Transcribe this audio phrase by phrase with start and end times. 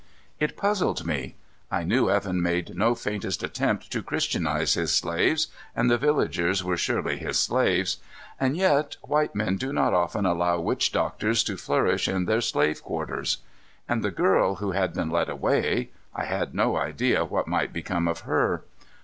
[0.39, 1.35] It puzzled me.
[1.69, 6.75] I knew Evan made no faintest attempt to Christianize his slaves and the villagers were
[6.75, 7.97] surely his slaves
[8.39, 12.81] and yet, white men do not often allow witch doctors to flourish in their slave
[12.81, 13.43] quarters.
[13.87, 18.07] And the girl who had been led away I had no idea what might become
[18.07, 18.63] of her.